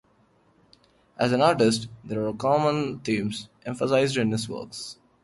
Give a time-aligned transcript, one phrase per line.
[1.17, 4.97] As an artist, there are common themes emphasized in his works.